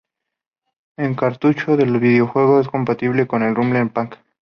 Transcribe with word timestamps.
El 0.97 1.15
cartucho 1.15 1.77
del 1.77 1.99
videojuego 1.99 2.59
es 2.59 2.67
compatible 2.67 3.27
con 3.27 3.43
el 3.43 3.53
Rumble 3.55 3.85
Pak. 3.85 4.19